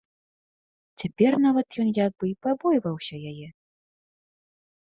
[1.01, 3.47] Цяпер нават ён як бы і пабойваўся яе.